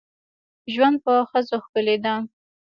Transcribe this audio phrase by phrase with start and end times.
[0.73, 2.13] ژوند په ښځو ښکلی ده.